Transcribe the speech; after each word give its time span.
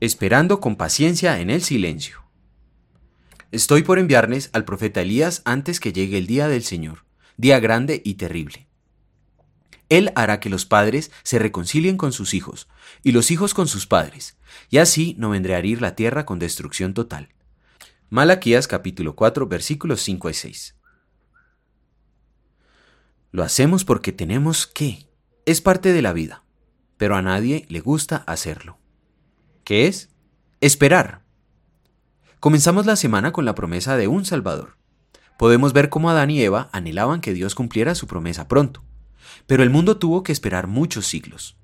Esperando 0.00 0.60
con 0.60 0.76
paciencia 0.76 1.40
en 1.40 1.50
el 1.50 1.60
silencio. 1.60 2.24
Estoy 3.52 3.82
por 3.82 3.98
enviarles 3.98 4.48
al 4.54 4.64
profeta 4.64 5.02
Elías 5.02 5.42
antes 5.44 5.78
que 5.78 5.92
llegue 5.92 6.16
el 6.16 6.26
día 6.26 6.48
del 6.48 6.62
Señor, 6.62 7.04
día 7.36 7.60
grande 7.60 8.00
y 8.02 8.14
terrible. 8.14 8.66
Él 9.90 10.10
hará 10.14 10.40
que 10.40 10.48
los 10.48 10.64
padres 10.64 11.10
se 11.22 11.38
reconcilien 11.38 11.98
con 11.98 12.12
sus 12.14 12.32
hijos, 12.32 12.66
y 13.02 13.12
los 13.12 13.30
hijos 13.30 13.52
con 13.52 13.68
sus 13.68 13.86
padres, 13.86 14.38
y 14.70 14.78
así 14.78 15.16
no 15.18 15.28
vendrá 15.28 15.56
a 15.56 15.58
herir 15.58 15.82
la 15.82 15.94
tierra 15.94 16.24
con 16.24 16.38
destrucción 16.38 16.94
total. 16.94 17.28
Malaquías 18.08 18.68
capítulo 18.68 19.14
4 19.14 19.48
versículos 19.48 20.00
5 20.00 20.30
y 20.30 20.34
6. 20.34 20.76
Lo 23.32 23.42
hacemos 23.42 23.84
porque 23.84 24.12
tenemos 24.12 24.66
que. 24.66 25.06
Es 25.44 25.60
parte 25.60 25.92
de 25.92 26.00
la 26.00 26.14
vida, 26.14 26.42
pero 26.96 27.16
a 27.16 27.22
nadie 27.22 27.66
le 27.68 27.80
gusta 27.80 28.16
hacerlo. 28.26 28.80
¿Qué 29.70 29.86
es? 29.86 30.08
Esperar. 30.60 31.22
Comenzamos 32.40 32.86
la 32.86 32.96
semana 32.96 33.32
con 33.32 33.44
la 33.44 33.54
promesa 33.54 33.96
de 33.96 34.08
un 34.08 34.24
Salvador. 34.24 34.76
Podemos 35.38 35.72
ver 35.72 35.90
cómo 35.90 36.10
Adán 36.10 36.32
y 36.32 36.42
Eva 36.42 36.68
anhelaban 36.72 37.20
que 37.20 37.34
Dios 37.34 37.54
cumpliera 37.54 37.94
su 37.94 38.08
promesa 38.08 38.48
pronto, 38.48 38.82
pero 39.46 39.62
el 39.62 39.70
mundo 39.70 39.96
tuvo 39.96 40.24
que 40.24 40.32
esperar 40.32 40.66
muchos 40.66 41.06
siglos. 41.06 41.56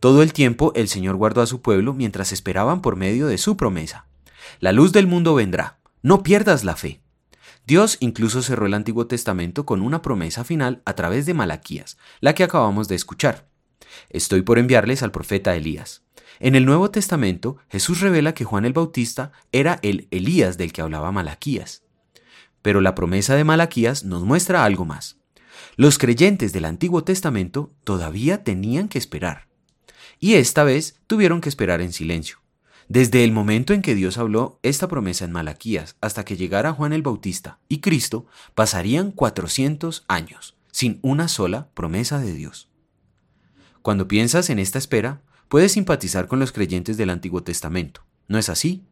Todo 0.00 0.22
el 0.22 0.32
tiempo 0.32 0.72
el 0.74 0.88
Señor 0.88 1.16
guardó 1.16 1.42
a 1.42 1.46
su 1.46 1.60
pueblo 1.60 1.92
mientras 1.92 2.32
esperaban 2.32 2.80
por 2.80 2.96
medio 2.96 3.26
de 3.26 3.36
su 3.36 3.58
promesa. 3.58 4.06
La 4.58 4.72
luz 4.72 4.92
del 4.92 5.06
mundo 5.06 5.34
vendrá, 5.34 5.78
no 6.00 6.22
pierdas 6.22 6.64
la 6.64 6.74
fe. 6.74 7.02
Dios 7.66 7.98
incluso 8.00 8.40
cerró 8.40 8.64
el 8.64 8.72
Antiguo 8.72 9.08
Testamento 9.08 9.66
con 9.66 9.82
una 9.82 10.00
promesa 10.00 10.42
final 10.42 10.80
a 10.86 10.94
través 10.94 11.26
de 11.26 11.34
Malaquías, 11.34 11.98
la 12.20 12.34
que 12.34 12.44
acabamos 12.44 12.88
de 12.88 12.94
escuchar. 12.94 13.46
Estoy 14.08 14.40
por 14.40 14.58
enviarles 14.58 15.02
al 15.02 15.12
profeta 15.12 15.54
Elías. 15.54 16.05
En 16.38 16.54
el 16.54 16.66
Nuevo 16.66 16.90
Testamento, 16.90 17.56
Jesús 17.68 18.00
revela 18.00 18.34
que 18.34 18.44
Juan 18.44 18.64
el 18.64 18.72
Bautista 18.72 19.32
era 19.52 19.78
el 19.82 20.06
Elías 20.10 20.58
del 20.58 20.72
que 20.72 20.82
hablaba 20.82 21.12
Malaquías. 21.12 21.82
Pero 22.62 22.80
la 22.80 22.94
promesa 22.94 23.34
de 23.36 23.44
Malaquías 23.44 24.04
nos 24.04 24.22
muestra 24.24 24.64
algo 24.64 24.84
más. 24.84 25.16
Los 25.76 25.98
creyentes 25.98 26.52
del 26.52 26.66
Antiguo 26.66 27.04
Testamento 27.04 27.72
todavía 27.84 28.44
tenían 28.44 28.88
que 28.88 28.98
esperar. 28.98 29.48
Y 30.18 30.34
esta 30.34 30.64
vez 30.64 31.00
tuvieron 31.06 31.40
que 31.40 31.48
esperar 31.48 31.80
en 31.80 31.92
silencio. 31.92 32.38
Desde 32.88 33.24
el 33.24 33.32
momento 33.32 33.72
en 33.72 33.82
que 33.82 33.94
Dios 33.94 34.16
habló 34.16 34.60
esta 34.62 34.88
promesa 34.88 35.24
en 35.24 35.32
Malaquías 35.32 35.96
hasta 36.00 36.24
que 36.24 36.36
llegara 36.36 36.72
Juan 36.72 36.92
el 36.92 37.02
Bautista 37.02 37.58
y 37.68 37.80
Cristo, 37.80 38.26
pasarían 38.54 39.10
400 39.10 40.04
años, 40.06 40.56
sin 40.70 41.00
una 41.02 41.28
sola 41.28 41.68
promesa 41.74 42.20
de 42.20 42.32
Dios. 42.32 42.68
Cuando 43.82 44.06
piensas 44.06 44.50
en 44.50 44.58
esta 44.58 44.78
espera, 44.78 45.22
Puedes 45.48 45.72
simpatizar 45.72 46.26
con 46.26 46.38
los 46.38 46.52
creyentes 46.52 46.96
del 46.96 47.10
Antiguo 47.10 47.42
Testamento, 47.42 48.04
¿no 48.28 48.38
es 48.38 48.48
así? 48.48 48.84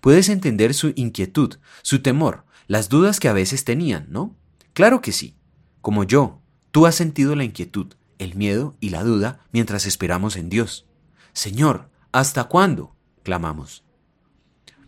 Puedes 0.00 0.28
entender 0.28 0.74
su 0.74 0.92
inquietud, 0.94 1.56
su 1.82 2.02
temor, 2.02 2.44
las 2.66 2.88
dudas 2.88 3.18
que 3.18 3.28
a 3.28 3.32
veces 3.32 3.64
tenían, 3.64 4.06
¿no? 4.10 4.36
Claro 4.74 5.00
que 5.00 5.12
sí. 5.12 5.36
Como 5.80 6.04
yo, 6.04 6.40
tú 6.70 6.86
has 6.86 6.94
sentido 6.94 7.34
la 7.34 7.44
inquietud, 7.44 7.94
el 8.18 8.34
miedo 8.34 8.76
y 8.80 8.90
la 8.90 9.02
duda 9.02 9.40
mientras 9.52 9.86
esperamos 9.86 10.36
en 10.36 10.48
Dios. 10.48 10.86
Señor, 11.32 11.90
¿hasta 12.12 12.44
cuándo? 12.44 12.94
clamamos. 13.22 13.84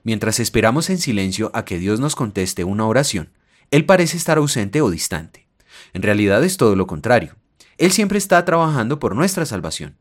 Mientras 0.03 0.41
esperamos 0.41 0.91
en 0.91 0.99
silencio 0.99 1.51
a 1.55 1.65
que 1.65 1.79
Dios 1.79 2.01
nos 2.01 2.15
conteste 2.15 2.65
una 2.65 2.87
oración, 2.87 3.33
Él 3.71 3.87
parece 3.87 4.17
estar 4.17 4.39
ausente 4.39 4.83
o 4.83 4.91
distante. 4.91 5.49
En 5.93 6.03
realidad 6.03 6.45
es 6.45 6.57
todo 6.57 6.77
lo 6.77 6.87
contrario. 6.87 7.37
Él 7.79 7.91
siempre 7.91 8.19
está 8.19 8.45
trabajando 8.45 8.99
por 8.99 9.17
nuestra 9.17 9.47
salvación. 9.47 9.97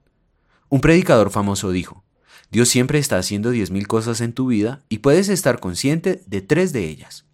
Un 0.69 0.81
predicador 0.81 1.29
famoso 1.29 1.71
dijo, 1.71 2.03
Dios 2.49 2.69
siempre 2.69 2.99
está 2.99 3.17
haciendo 3.17 3.51
diez 3.51 3.71
mil 3.71 3.87
cosas 3.87 4.21
en 4.21 4.33
tu 4.33 4.47
vida 4.47 4.83
y 4.89 4.99
puedes 4.99 5.29
estar 5.29 5.59
consciente 5.59 6.21
de 6.27 6.41
tres 6.41 6.73
de 6.73 6.87
ellas. 6.87 7.25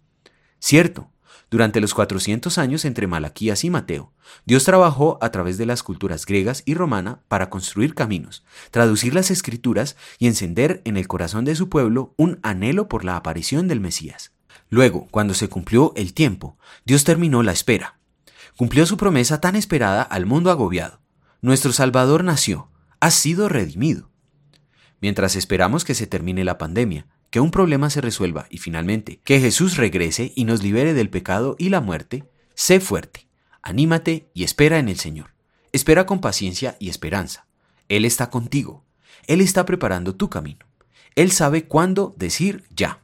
Cierto, 0.58 1.10
durante 1.50 1.80
los 1.80 1.94
400 1.94 2.58
años 2.58 2.84
entre 2.84 3.08
Malaquías 3.08 3.64
y 3.64 3.70
Mateo, 3.70 4.12
Dios 4.46 4.64
trabajó 4.64 5.18
a 5.20 5.30
través 5.30 5.58
de 5.58 5.66
las 5.66 5.82
culturas 5.82 6.24
griegas 6.24 6.62
y 6.64 6.74
romana 6.74 7.22
para 7.26 7.50
construir 7.50 7.94
caminos, 7.94 8.44
traducir 8.70 9.14
las 9.14 9.32
escrituras 9.32 9.96
y 10.18 10.28
encender 10.28 10.80
en 10.84 10.96
el 10.96 11.08
corazón 11.08 11.44
de 11.44 11.56
su 11.56 11.68
pueblo 11.68 12.14
un 12.16 12.38
anhelo 12.42 12.88
por 12.88 13.04
la 13.04 13.16
aparición 13.16 13.66
del 13.66 13.80
Mesías. 13.80 14.32
Luego, 14.68 15.08
cuando 15.10 15.34
se 15.34 15.48
cumplió 15.48 15.92
el 15.96 16.14
tiempo, 16.14 16.56
Dios 16.84 17.02
terminó 17.02 17.42
la 17.42 17.52
espera. 17.52 17.98
Cumplió 18.56 18.86
su 18.86 18.96
promesa 18.96 19.40
tan 19.40 19.56
esperada 19.56 20.02
al 20.02 20.26
mundo 20.26 20.52
agobiado. 20.52 21.00
Nuestro 21.42 21.72
Salvador 21.72 22.22
nació, 22.22 22.68
ha 23.00 23.10
sido 23.10 23.48
redimido. 23.48 24.10
Mientras 25.00 25.34
esperamos 25.34 25.84
que 25.84 25.94
se 25.94 26.06
termine 26.06 26.44
la 26.44 26.58
pandemia, 26.58 27.06
que 27.30 27.40
un 27.40 27.50
problema 27.50 27.90
se 27.90 28.00
resuelva 28.00 28.46
y 28.50 28.58
finalmente 28.58 29.20
que 29.24 29.40
Jesús 29.40 29.76
regrese 29.76 30.32
y 30.36 30.44
nos 30.44 30.62
libere 30.62 30.94
del 30.94 31.10
pecado 31.10 31.56
y 31.58 31.70
la 31.70 31.80
muerte, 31.80 32.24
sé 32.54 32.80
fuerte, 32.80 33.28
anímate 33.62 34.30
y 34.34 34.44
espera 34.44 34.78
en 34.78 34.88
el 34.88 34.98
Señor. 34.98 35.34
Espera 35.72 36.04
con 36.04 36.20
paciencia 36.20 36.76
y 36.80 36.88
esperanza. 36.88 37.46
Él 37.88 38.04
está 38.04 38.30
contigo. 38.30 38.84
Él 39.26 39.40
está 39.40 39.64
preparando 39.64 40.16
tu 40.16 40.28
camino. 40.28 40.66
Él 41.14 41.30
sabe 41.30 41.66
cuándo 41.66 42.14
decir 42.18 42.64
ya. 42.74 43.00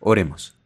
Oremos. 0.00 0.58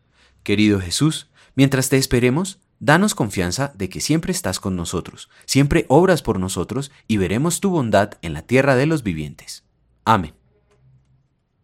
Querido 0.42 0.80
Jesús, 0.80 1.30
mientras 1.54 1.88
te 1.88 1.96
esperemos, 1.96 2.60
Danos 2.82 3.14
confianza 3.14 3.72
de 3.76 3.90
que 3.90 4.00
siempre 4.00 4.32
estás 4.32 4.58
con 4.58 4.74
nosotros, 4.74 5.28
siempre 5.44 5.84
obras 5.88 6.22
por 6.22 6.40
nosotros 6.40 6.90
y 7.06 7.18
veremos 7.18 7.60
tu 7.60 7.68
bondad 7.68 8.12
en 8.22 8.32
la 8.32 8.40
tierra 8.40 8.74
de 8.74 8.86
los 8.86 9.02
vivientes. 9.02 9.64
Amén. 10.06 10.39